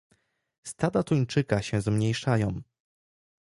Stada 0.63 1.03
tuńczyka 1.03 1.61
się 1.61 1.81
zmniejszają 1.81 2.61